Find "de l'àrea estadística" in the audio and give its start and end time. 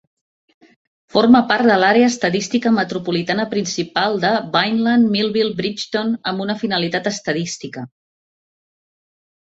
1.71-2.71